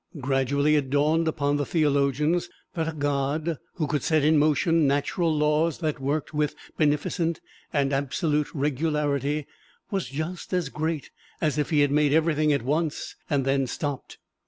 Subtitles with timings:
[0.19, 5.31] Gradually it dawned upon the theologians that a God who could set in motion natural
[5.31, 7.39] laws that worked with beneficent
[7.71, 9.45] and absolute regularity
[9.91, 14.17] was just as great as if He had made everything at once and then stopped.